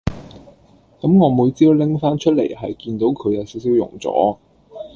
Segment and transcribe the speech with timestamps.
[0.99, 4.39] 咁我每朝拎返出嚟係見到佢有少少溶咗